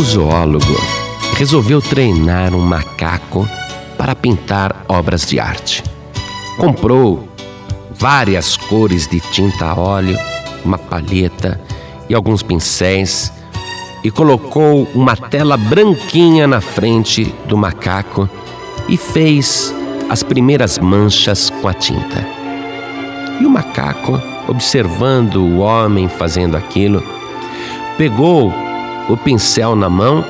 um 0.00 0.02
zoólogo 0.02 0.80
resolveu 1.36 1.82
treinar 1.82 2.54
um 2.54 2.60
macaco 2.60 3.46
para 3.98 4.14
pintar 4.14 4.82
obras 4.88 5.26
de 5.26 5.38
arte. 5.38 5.84
Comprou 6.56 7.28
várias 7.90 8.56
cores 8.56 9.06
de 9.06 9.20
tinta 9.20 9.66
a 9.66 9.78
óleo, 9.78 10.18
uma 10.64 10.78
palheta 10.78 11.60
e 12.08 12.14
alguns 12.14 12.42
pincéis 12.42 13.30
e 14.02 14.10
colocou 14.10 14.88
uma 14.94 15.14
tela 15.14 15.58
branquinha 15.58 16.46
na 16.46 16.62
frente 16.62 17.34
do 17.46 17.58
macaco 17.58 18.26
e 18.88 18.96
fez 18.96 19.74
as 20.08 20.22
primeiras 20.22 20.78
manchas 20.78 21.50
com 21.50 21.68
a 21.68 21.74
tinta. 21.74 22.26
E 23.38 23.44
o 23.44 23.50
macaco, 23.50 24.18
observando 24.48 25.42
o 25.42 25.58
homem 25.58 26.08
fazendo 26.08 26.56
aquilo, 26.56 27.02
pegou 27.98 28.50
o 29.12 29.16
pincel 29.16 29.74
na 29.74 29.88
mão 29.88 30.24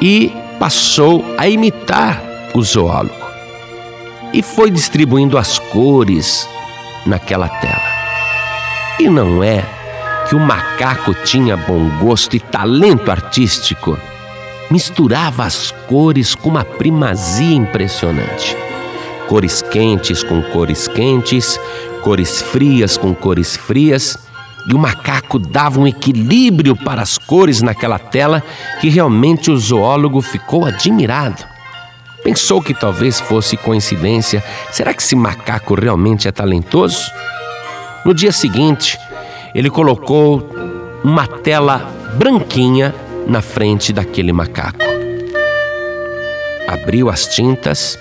e 0.00 0.32
passou 0.58 1.24
a 1.36 1.48
imitar 1.48 2.22
o 2.54 2.62
zoólogo. 2.62 3.26
E 4.32 4.42
foi 4.42 4.70
distribuindo 4.70 5.36
as 5.36 5.58
cores 5.58 6.48
naquela 7.04 7.48
tela. 7.48 7.96
E 8.98 9.08
não 9.08 9.42
é 9.42 9.64
que 10.28 10.34
o 10.34 10.40
macaco 10.40 11.14
tinha 11.24 11.56
bom 11.56 11.88
gosto 12.00 12.34
e 12.36 12.40
talento 12.40 13.10
artístico. 13.10 13.98
Misturava 14.70 15.44
as 15.44 15.70
cores 15.86 16.34
com 16.34 16.48
uma 16.48 16.64
primazia 16.64 17.54
impressionante. 17.54 18.56
Cores 19.28 19.62
quentes 19.62 20.22
com 20.22 20.42
cores 20.42 20.88
quentes, 20.88 21.58
cores 22.02 22.42
frias 22.42 22.96
com 22.96 23.14
cores 23.14 23.56
frias, 23.56 24.25
e 24.66 24.74
o 24.74 24.78
macaco 24.78 25.38
dava 25.38 25.80
um 25.80 25.86
equilíbrio 25.86 26.74
para 26.74 27.00
as 27.00 27.16
cores 27.16 27.62
naquela 27.62 27.98
tela 27.98 28.42
que 28.80 28.88
realmente 28.88 29.50
o 29.50 29.56
zoólogo 29.56 30.20
ficou 30.20 30.64
admirado. 30.64 31.44
Pensou 32.24 32.60
que 32.60 32.74
talvez 32.74 33.20
fosse 33.20 33.56
coincidência. 33.56 34.42
Será 34.72 34.92
que 34.92 35.00
esse 35.00 35.14
macaco 35.14 35.74
realmente 35.74 36.26
é 36.26 36.32
talentoso? 36.32 37.00
No 38.04 38.12
dia 38.12 38.32
seguinte, 38.32 38.98
ele 39.54 39.70
colocou 39.70 40.50
uma 41.04 41.26
tela 41.26 41.78
branquinha 42.14 42.92
na 43.28 43.40
frente 43.40 43.92
daquele 43.92 44.32
macaco. 44.32 44.84
Abriu 46.66 47.08
as 47.08 47.28
tintas 47.28 47.96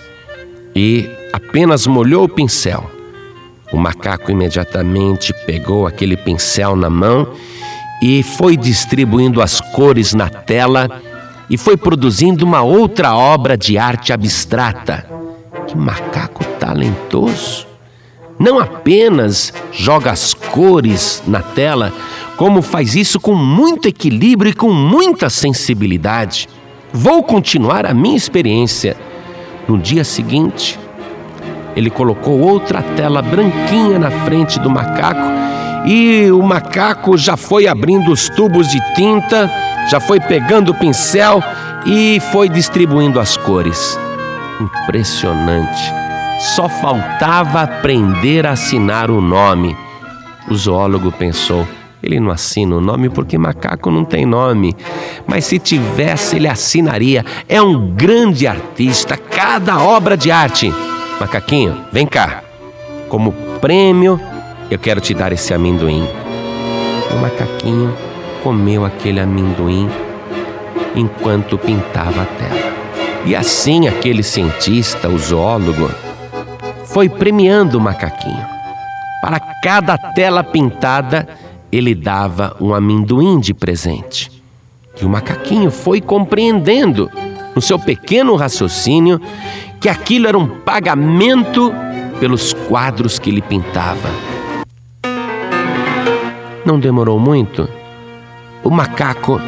e 0.76 1.08
apenas 1.32 1.86
molhou 1.86 2.24
o 2.24 2.30
pincel. 2.30 2.95
O 3.72 3.78
macaco 3.78 4.32
imediatamente 4.32 5.34
pegou 5.46 5.88
aquele 5.88 6.16
pincel 6.16 6.76
na 6.76 6.90
mão 6.90 7.28
e 8.02 8.24
foi 8.24 8.56
distribuindo 8.56 9.42
as 9.42 9.60
cores 9.60 10.14
na 10.14 10.30
tela 10.30 11.02
e 11.50 11.58
foi 11.58 11.78
produzindo 11.78 12.46
uma 12.46 12.62
outra 12.62 13.16
obra 13.16 13.58
de 13.58 13.78
arte 13.78 14.14
abstrata. 14.14 15.06
Que 15.68 15.78
macaco 15.78 16.44
talentoso! 16.60 17.76
não 18.40 18.60
apenas 18.60 19.54
joga 19.72 20.12
as 20.12 20.34
cores 20.34 21.24
na 21.26 21.42
tela, 21.42 21.94
como 22.38 22.62
faz 22.62 22.96
isso 22.96 23.20
com 23.20 23.34
muito 23.34 23.88
equilíbrio 23.88 24.52
e 24.52 24.54
com 24.54 24.72
muita 24.72 25.30
sensibilidade. 25.30 26.48
Vou 26.92 27.24
continuar 27.24 27.86
a 27.86 27.94
minha 27.94 28.18
experiência. 28.18 28.98
No 29.68 29.78
dia 29.78 30.04
seguinte, 30.04 30.78
ele 31.76 31.90
colocou 31.90 32.40
outra 32.40 32.82
tela 32.82 33.22
branquinha 33.22 34.00
na 34.00 34.12
frente 34.12 34.60
do 34.60 34.70
macaco 34.70 35.46
e 35.86 36.32
o 36.32 36.42
macaco 36.42 37.16
já 37.18 37.38
foi 37.38 37.68
abrindo 37.68 38.12
os 38.12 38.28
tubos 38.30 38.68
de 38.70 38.80
tinta, 38.96 39.50
já 39.90 40.00
foi 40.00 40.20
pegando 40.20 40.72
o 40.72 40.74
pincel 40.74 41.44
e 41.86 42.20
foi 42.32 42.50
distribuindo 42.50 43.20
as 43.20 43.38
cores. 43.38 44.00
Impressionante. 44.60 45.94
Só 46.40 46.68
faltava 46.68 47.62
aprender 47.62 48.48
a 48.48 48.52
assinar 48.52 49.12
o 49.12 49.22
nome. 49.22 49.78
O 50.50 50.56
zoólogo 50.56 51.12
pensou: 51.12 51.68
ele 52.02 52.20
não 52.20 52.32
assina 52.32 52.76
o 52.76 52.82
nome 52.82 53.10
porque 53.10 53.38
macaco 53.38 53.92
não 53.92 54.04
tem 54.04 54.26
nome. 54.26 54.76
Mas 55.28 55.46
se 55.46 55.60
tivesse, 55.60 56.36
ele 56.36 56.48
assinaria. 56.48 57.24
É 57.48 57.62
um 57.62 57.94
grande 57.96 58.48
artista, 58.48 59.18
cada 59.18 59.82
obra 59.82 60.18
de 60.18 60.32
arte. 60.32 60.74
Macaquinho, 61.20 61.86
vem 61.92 62.06
cá. 62.06 62.44
Como 63.08 63.32
prêmio, 63.62 64.20
eu 64.70 64.78
quero 64.78 65.00
te 65.00 65.14
dar 65.14 65.32
esse 65.32 65.54
amendoim. 65.54 66.08
O 67.12 67.18
macaquinho 67.18 67.96
comeu 68.44 68.86
aquele 68.86 69.20
amendoim 69.20 69.90
enquanto 70.96 71.58
pintava 71.58 72.24
a 72.24 72.26
tela. 72.26 72.76
E 73.26 73.36
assim 73.36 73.88
aquele 73.88 74.22
cientista, 74.22 75.10
o 75.10 75.18
zoólogo, 75.18 75.90
foi 76.84 77.10
premiando 77.10 77.78
o 77.78 77.82
macaquinho. 77.82 78.46
Para 79.22 79.40
cada 79.40 79.98
tela 79.98 80.44
pintada, 80.44 81.28
ele 81.72 81.96
dava 81.96 82.56
um 82.60 82.74
amendoim 82.74 83.40
de 83.40 83.54
presente. 83.54 84.32
E 85.02 85.06
o 85.06 85.10
macaquinho 85.10 85.72
foi 85.72 86.00
compreendendo, 86.00 87.10
no 87.56 87.62
seu 87.62 87.80
pequeno 87.80 88.36
raciocínio, 88.36 89.20
que 89.86 89.90
aquilo 89.90 90.28
era 90.28 90.36
um 90.36 90.48
pagamento 90.48 91.72
pelos 92.20 92.54
quadros 92.54 93.20
que 93.20 93.30
ele 93.30 93.40
pintava. 93.40 94.10
Não 96.66 96.80
demorou 96.80 97.20
muito. 97.20 97.70
O 98.64 98.72
macaco 98.72 99.40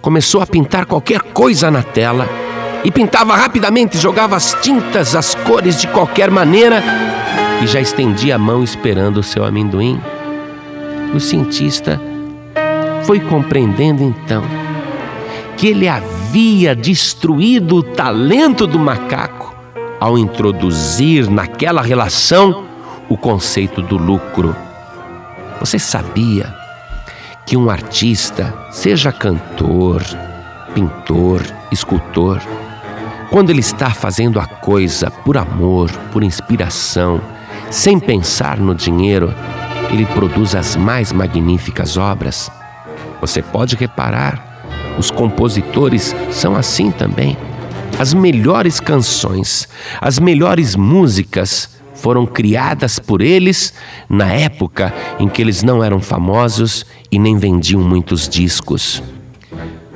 começou 0.00 0.40
a 0.40 0.46
pintar 0.46 0.86
qualquer 0.86 1.20
coisa 1.20 1.70
na 1.70 1.82
tela 1.82 2.26
e 2.82 2.90
pintava 2.90 3.36
rapidamente, 3.36 3.98
jogava 3.98 4.36
as 4.36 4.54
tintas, 4.62 5.14
as 5.14 5.34
cores 5.34 5.78
de 5.78 5.86
qualquer 5.88 6.30
maneira 6.30 6.82
e 7.62 7.66
já 7.66 7.78
estendia 7.78 8.36
a 8.36 8.38
mão 8.38 8.64
esperando 8.64 9.18
o 9.18 9.22
seu 9.22 9.44
amendoim. 9.44 10.00
O 11.14 11.20
cientista 11.20 12.00
foi 13.04 13.20
compreendendo 13.20 14.02
então 14.02 14.42
que 15.58 15.66
ele 15.66 15.86
havia 15.86 16.74
destruído 16.74 17.76
o 17.76 17.82
talento 17.82 18.66
do 18.66 18.78
macaco 18.78 19.41
ao 20.02 20.18
introduzir 20.18 21.30
naquela 21.30 21.80
relação 21.80 22.64
o 23.08 23.16
conceito 23.16 23.80
do 23.80 23.96
lucro. 23.96 24.56
Você 25.60 25.78
sabia 25.78 26.52
que 27.46 27.56
um 27.56 27.70
artista, 27.70 28.52
seja 28.72 29.12
cantor, 29.12 30.02
pintor, 30.74 31.40
escultor, 31.70 32.40
quando 33.30 33.50
ele 33.50 33.60
está 33.60 33.90
fazendo 33.90 34.40
a 34.40 34.44
coisa 34.44 35.08
por 35.08 35.36
amor, 35.36 35.88
por 36.10 36.24
inspiração, 36.24 37.20
sem 37.70 38.00
pensar 38.00 38.58
no 38.58 38.74
dinheiro, 38.74 39.32
ele 39.88 40.04
produz 40.06 40.56
as 40.56 40.74
mais 40.74 41.12
magníficas 41.12 41.96
obras. 41.96 42.50
Você 43.20 43.40
pode 43.40 43.76
reparar, 43.76 44.66
os 44.98 45.12
compositores 45.12 46.12
são 46.32 46.56
assim 46.56 46.90
também. 46.90 47.36
As 48.02 48.12
melhores 48.12 48.80
canções, 48.80 49.68
as 50.00 50.18
melhores 50.18 50.74
músicas 50.74 51.70
foram 51.94 52.26
criadas 52.26 52.98
por 52.98 53.22
eles 53.22 53.72
na 54.10 54.26
época 54.26 54.92
em 55.20 55.28
que 55.28 55.40
eles 55.40 55.62
não 55.62 55.84
eram 55.84 56.00
famosos 56.00 56.84
e 57.12 57.16
nem 57.16 57.38
vendiam 57.38 57.80
muitos 57.80 58.28
discos. 58.28 59.00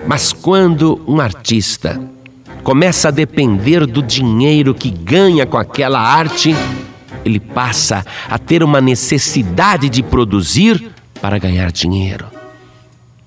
Mas 0.06 0.32
quando 0.32 1.02
um 1.04 1.20
artista 1.20 2.00
começa 2.62 3.08
a 3.08 3.10
depender 3.10 3.84
do 3.84 4.00
dinheiro 4.00 4.72
que 4.72 4.88
ganha 4.88 5.44
com 5.44 5.58
aquela 5.58 6.00
arte, 6.00 6.54
ele 7.24 7.40
passa 7.40 8.06
a 8.30 8.38
ter 8.38 8.62
uma 8.62 8.80
necessidade 8.80 9.88
de 9.88 10.04
produzir 10.04 10.92
para 11.20 11.40
ganhar 11.40 11.72
dinheiro. 11.72 12.26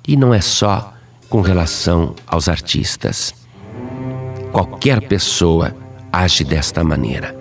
E 0.08 0.16
não 0.16 0.34
é 0.34 0.40
só 0.40 0.94
com 1.28 1.42
relação 1.42 2.16
aos 2.26 2.48
artistas. 2.48 3.39
Qualquer 4.52 5.02
pessoa 5.08 5.76
age 6.12 6.44
desta 6.44 6.84
maneira. 6.84 7.36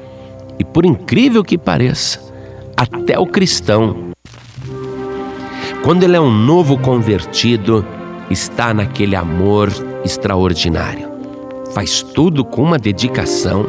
E 0.58 0.64
por 0.64 0.84
incrível 0.84 1.42
que 1.44 1.56
pareça, 1.56 2.20
até 2.76 3.18
o 3.18 3.26
cristão, 3.26 4.12
quando 5.82 6.02
ele 6.02 6.16
é 6.16 6.20
um 6.20 6.30
novo 6.30 6.78
convertido, 6.78 7.84
está 8.30 8.74
naquele 8.74 9.16
amor 9.16 9.70
extraordinário 10.04 11.08
faz 11.72 12.02
tudo 12.02 12.44
com 12.44 12.62
uma 12.62 12.78
dedicação, 12.78 13.66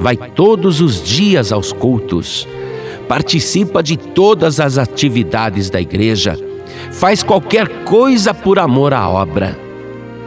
vai 0.00 0.16
todos 0.16 0.80
os 0.80 1.02
dias 1.02 1.52
aos 1.52 1.72
cultos, 1.72 2.46
participa 3.08 3.82
de 3.82 3.96
todas 3.96 4.60
as 4.60 4.78
atividades 4.78 5.70
da 5.70 5.80
igreja, 5.80 6.38
faz 6.92 7.22
qualquer 7.22 7.84
coisa 7.84 8.32
por 8.32 8.58
amor 8.58 8.92
à 8.94 9.08
obra. 9.08 9.58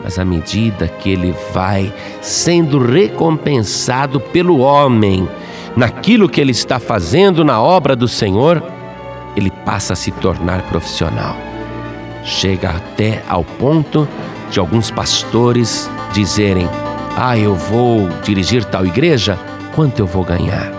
Mas 0.06 0.20
à 0.20 0.24
medida 0.24 0.88
que 0.88 1.10
ele 1.10 1.34
vai 1.52 1.92
sendo 2.22 2.78
recompensado 2.78 4.20
pelo 4.20 4.60
homem 4.60 5.28
naquilo 5.76 6.30
que 6.30 6.40
ele 6.40 6.52
está 6.52 6.78
fazendo 6.78 7.44
na 7.44 7.60
obra 7.60 7.96
do 7.96 8.08
Senhor, 8.08 8.62
ele 9.36 9.50
passa 9.50 9.94
a 9.94 9.96
se 9.96 10.12
tornar 10.12 10.62
profissional. 10.70 11.36
Chega 12.24 12.70
até 12.70 13.24
ao 13.28 13.44
ponto 13.44 14.08
de 14.52 14.60
alguns 14.60 14.92
pastores 14.92 15.90
dizerem: 16.14 16.70
Ah, 17.18 17.36
eu 17.36 17.56
vou 17.56 18.08
dirigir 18.24 18.64
tal 18.64 18.86
igreja, 18.86 19.40
quanto 19.74 19.98
eu 19.98 20.06
vou 20.06 20.24
ganhar? 20.24 20.72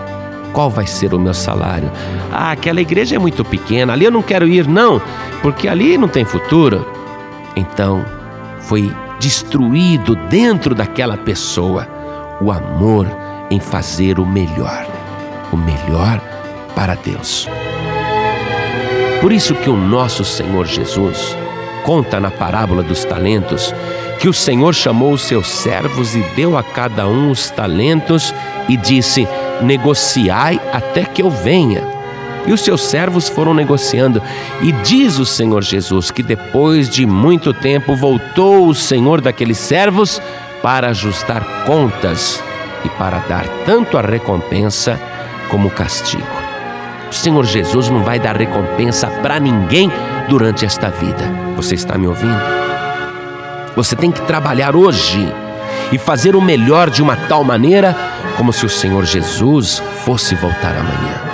Qual 0.53 0.69
vai 0.69 0.87
ser 0.87 1.13
o 1.13 1.19
meu 1.19 1.33
salário? 1.33 1.91
Ah, 2.31 2.51
aquela 2.51 2.79
igreja 2.79 3.17
é 3.17 3.19
muito 3.19 3.43
pequena, 3.43 3.91
ali 3.91 4.05
eu 4.05 4.11
não 4.11 4.21
quero 4.21 4.47
ir, 4.47 4.65
não, 4.65 5.01
porque 5.41 5.67
ali 5.67 5.97
não 5.97 6.07
tem 6.07 6.23
futuro. 6.23 6.87
Então, 7.57 8.05
foi 8.61 8.89
destruído 9.19 10.15
dentro 10.15 10.75
daquela 10.75 11.17
pessoa 11.17 11.87
o 12.39 12.51
amor 12.51 13.07
em 13.49 13.59
fazer 13.59 14.19
o 14.19 14.25
melhor, 14.25 14.87
o 15.51 15.57
melhor 15.57 16.21
para 16.75 16.95
Deus. 16.95 17.47
Por 19.21 19.31
isso 19.31 19.55
que 19.55 19.69
o 19.69 19.75
nosso 19.75 20.23
Senhor 20.23 20.65
Jesus 20.65 21.35
conta 21.83 22.19
na 22.19 22.29
parábola 22.29 22.83
dos 22.83 23.03
talentos 23.03 23.73
que 24.19 24.27
o 24.27 24.33
Senhor 24.33 24.73
chamou 24.73 25.13
os 25.13 25.21
seus 25.21 25.47
servos 25.47 26.15
e 26.15 26.21
deu 26.35 26.57
a 26.57 26.63
cada 26.63 27.07
um 27.07 27.29
os 27.29 27.49
talentos 27.49 28.33
e 28.67 28.75
disse: 28.75 29.27
Negociai 29.61 30.59
até 30.73 31.05
que 31.05 31.21
eu 31.21 31.29
venha. 31.29 31.96
E 32.47 32.53
os 32.53 32.61
seus 32.61 32.81
servos 32.81 33.27
foram 33.27 33.53
negociando. 33.53 34.21
E 34.61 34.71
diz 34.71 35.19
o 35.19 35.25
Senhor 35.25 35.61
Jesus 35.61 36.09
que 36.09 36.23
depois 36.23 36.89
de 36.89 37.05
muito 37.05 37.53
tempo 37.53 37.95
voltou 37.95 38.67
o 38.67 38.73
Senhor 38.73 39.21
daqueles 39.21 39.57
servos 39.57 40.21
para 40.63 40.89
ajustar 40.89 41.43
contas 41.65 42.41
e 42.83 42.89
para 42.89 43.19
dar 43.19 43.45
tanto 43.65 43.97
a 43.97 44.01
recompensa 44.01 44.99
como 45.49 45.67
o 45.67 45.71
castigo. 45.71 46.25
O 47.09 47.13
Senhor 47.13 47.45
Jesus 47.45 47.89
não 47.89 48.03
vai 48.03 48.19
dar 48.19 48.35
recompensa 48.35 49.07
para 49.21 49.39
ninguém 49.39 49.91
durante 50.29 50.65
esta 50.65 50.89
vida. 50.89 51.31
Você 51.55 51.75
está 51.75 51.97
me 51.97 52.07
ouvindo? 52.07 52.41
Você 53.75 53.95
tem 53.95 54.11
que 54.11 54.21
trabalhar 54.21 54.75
hoje 54.75 55.31
e 55.91 55.97
fazer 55.97 56.35
o 56.35 56.41
melhor 56.41 56.89
de 56.89 57.01
uma 57.01 57.15
tal 57.15 57.43
maneira 57.43 57.95
como 58.35 58.51
se 58.51 58.65
o 58.65 58.69
Senhor 58.69 59.05
Jesus 59.05 59.81
fosse 60.03 60.35
voltar 60.35 60.75
amanhã. 60.75 61.26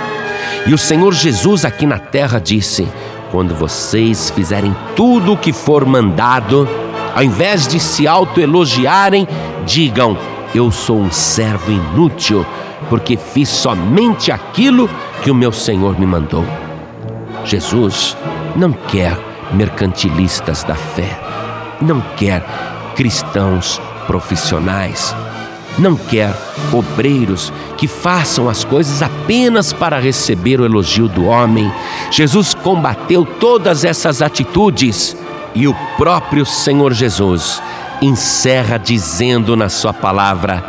E 0.66 0.72
o 0.72 0.78
Senhor 0.78 1.12
Jesus 1.12 1.64
aqui 1.64 1.84
na 1.84 1.98
terra 1.98 2.38
disse: 2.38 2.88
Quando 3.30 3.54
vocês 3.54 4.30
fizerem 4.30 4.74
tudo 4.96 5.34
o 5.34 5.36
que 5.36 5.52
for 5.52 5.84
mandado, 5.84 6.66
ao 7.14 7.22
invés 7.22 7.68
de 7.68 7.78
se 7.78 8.08
autoelogiarem, 8.08 9.28
digam: 9.66 10.16
Eu 10.54 10.70
sou 10.70 10.98
um 10.98 11.10
servo 11.10 11.70
inútil, 11.70 12.46
porque 12.88 13.16
fiz 13.16 13.50
somente 13.50 14.32
aquilo 14.32 14.88
que 15.22 15.30
o 15.30 15.34
meu 15.34 15.52
Senhor 15.52 15.98
me 15.98 16.06
mandou. 16.06 16.44
Jesus 17.44 18.16
não 18.56 18.72
quer 18.72 19.18
mercantilistas 19.52 20.64
da 20.64 20.74
fé, 20.74 21.20
não 21.78 22.00
quer 22.16 22.42
cristãos 22.96 23.78
profissionais, 24.06 25.14
não 25.78 25.94
quer 25.94 26.34
obreiros 26.72 27.52
que 27.84 27.88
façam 27.88 28.48
as 28.48 28.64
coisas 28.64 29.02
apenas 29.02 29.70
para 29.70 30.00
receber 30.00 30.58
o 30.58 30.64
elogio 30.64 31.06
do 31.06 31.26
homem. 31.26 31.70
Jesus 32.10 32.54
combateu 32.54 33.26
todas 33.26 33.84
essas 33.84 34.22
atitudes 34.22 35.14
e 35.54 35.68
o 35.68 35.76
próprio 35.98 36.46
Senhor 36.46 36.94
Jesus 36.94 37.62
encerra 38.00 38.78
dizendo 38.78 39.54
na 39.54 39.68
Sua 39.68 39.92
palavra: 39.92 40.64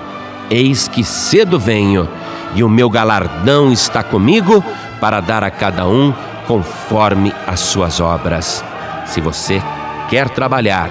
Eis 0.50 0.90
que 0.90 1.06
cedo 1.06 1.58
venho 1.58 2.10
e 2.54 2.62
o 2.62 2.68
meu 2.68 2.90
galardão 2.90 3.72
está 3.72 4.04
comigo 4.04 4.62
para 5.00 5.22
dar 5.22 5.42
a 5.42 5.50
cada 5.50 5.88
um 5.88 6.14
conforme 6.46 7.34
as 7.48 7.62
suas 7.62 8.02
obras. 8.02 8.62
Se 9.06 9.22
você 9.22 9.64
quer 10.10 10.28
trabalhar, 10.28 10.90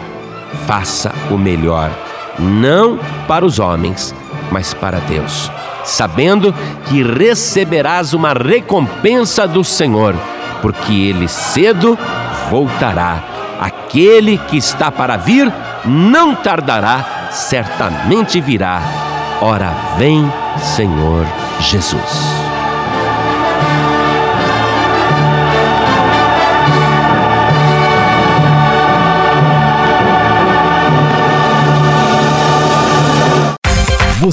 faça 0.67 1.13
o 1.31 1.37
melhor 1.37 1.91
não 2.39 2.99
para 3.29 3.45
os 3.45 3.59
homens, 3.59 4.15
mas 4.51 4.73
para 4.73 5.01
Deus, 5.01 5.51
sabendo 5.85 6.55
que 6.89 7.03
receberás 7.03 8.15
uma 8.15 8.33
recompensa 8.33 9.47
do 9.47 9.63
Senhor, 9.63 10.15
porque 10.61 10.93
ele 10.93 11.29
cedo 11.29 11.99
voltará. 12.51 13.23
Aquele 13.61 14.39
que 14.39 14.57
está 14.57 14.91
para 14.91 15.17
vir 15.17 15.53
não 15.85 16.35
tardará, 16.35 17.29
certamente 17.31 18.41
virá. 18.41 18.83
Ora 19.41 19.73
vem, 19.99 20.31
Senhor 20.59 21.27
Jesus. 21.61 22.54